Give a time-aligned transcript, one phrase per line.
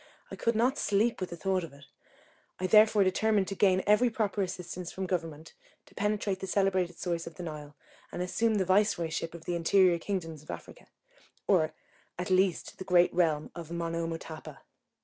[0.31, 1.85] I could not sleep with the thoughts of it;
[2.59, 5.53] I therefore determined to gain every proper assistance from Government
[5.85, 7.75] to penetrate the celebrated source of the Nile,
[8.11, 10.87] and assume the viceroyship of the interior kingdoms of Africa,
[11.45, 11.75] or,
[12.17, 14.61] at least, the great realm of Monomotapa.